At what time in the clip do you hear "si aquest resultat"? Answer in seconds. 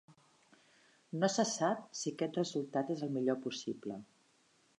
1.99-2.91